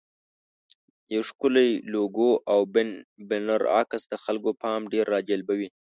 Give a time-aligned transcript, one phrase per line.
[1.13, 2.59] یو ښکلی لوګو او
[3.29, 5.69] بنر عکس د خلکو پام ډېر راجلبوي.